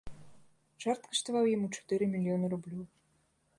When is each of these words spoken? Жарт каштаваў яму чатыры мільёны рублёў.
Жарт 0.85 1.03
каштаваў 1.11 1.45
яму 1.55 1.67
чатыры 1.75 2.03
мільёны 2.17 2.45
рублёў. 2.57 2.83